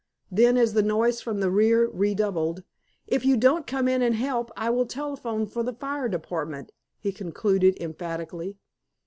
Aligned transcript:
Then 0.31 0.57
as 0.57 0.73
the 0.73 0.81
noise 0.81 1.21
from 1.21 1.41
the 1.41 1.51
rear 1.51 1.87
redoubled, 1.87 2.63
"If 3.05 3.23
you 3.23 3.37
don't 3.37 3.67
come 3.67 3.87
in 3.87 4.01
and 4.01 4.15
help, 4.15 4.49
I 4.57 4.71
will 4.71 4.87
telephone 4.87 5.45
for 5.45 5.61
the 5.61 5.73
fire 5.75 6.09
department," 6.09 6.71
he 6.97 7.11
concluded 7.11 7.77
emphatically. 7.79 8.57